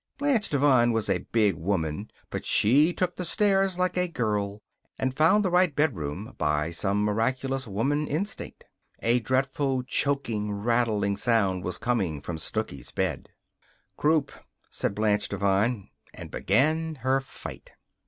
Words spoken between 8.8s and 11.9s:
A dreadful choking, rattling sound was